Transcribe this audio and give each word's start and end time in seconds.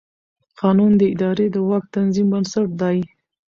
قانون 0.61 0.91
د 0.97 1.01
ادارې 1.13 1.47
د 1.51 1.57
واک 1.67 1.85
د 1.89 1.93
تنظیم 1.95 2.27
بنسټ 2.33 2.67
دی. 2.81 2.97